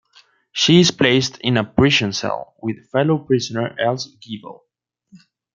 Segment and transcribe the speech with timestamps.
[0.51, 4.65] She is placed in a prison cell with fellow prisoner Else Gebel.